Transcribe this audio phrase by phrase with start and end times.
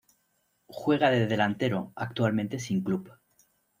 [0.65, 3.11] Juega de Delantero actualmente sin club